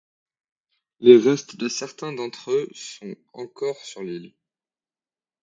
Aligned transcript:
Les 0.99 1.15
restes 1.19 1.57
de 1.57 1.69
certains 1.69 2.11
d'entre 2.11 2.49
eux 2.49 2.67
sont 2.73 3.15
encore 3.33 3.77
sur 3.85 4.01
l'île. 4.01 4.33